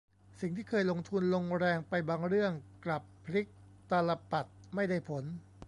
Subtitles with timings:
[0.41, 2.51] สิ่งที่เคยลงทุนลงแรงไปบางเรื่อง
[2.85, 3.47] กลับพลิก
[3.89, 5.23] ตาลปัตรไม่ได้ผล